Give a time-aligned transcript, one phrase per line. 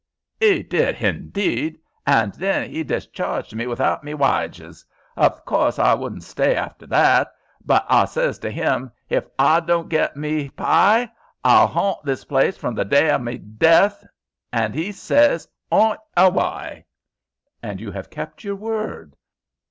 [0.41, 4.83] "'E did, hindeed; hand then 'e discharged me without me waiges.
[5.15, 7.31] Hof course h'I wouldn't sty after that;
[7.63, 10.63] but h'I says to 'im, 'Hif I don't get me py,
[11.45, 14.03] h'I'll 'aunt this place from the dy of me death;'
[14.51, 16.83] hand 'e says, ''Aunt awy.'"
[17.61, 19.15] "And you have kept your word."